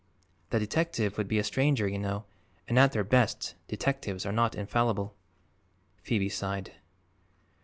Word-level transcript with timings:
The 0.49 0.57
detective 0.57 1.19
would 1.19 1.27
be 1.27 1.37
a 1.37 1.43
stranger, 1.43 1.87
you 1.87 1.99
know, 1.99 2.25
and 2.67 2.79
at 2.79 2.91
their 2.91 3.03
best 3.03 3.53
detectives 3.67 4.25
are 4.25 4.31
not 4.31 4.55
infallible." 4.55 5.15
Phoebe 6.01 6.27
sighed. 6.27 6.71